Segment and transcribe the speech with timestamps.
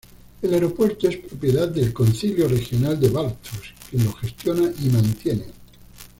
[0.41, 5.45] El aeropuerto es propiedad del Concilio Regional de Bathurst, quien lo gestiona y mantiene.